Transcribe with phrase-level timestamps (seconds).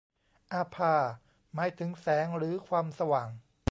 [0.51, 0.95] อาภา
[1.53, 3.29] หมายถึงแสงหรือความสว่าง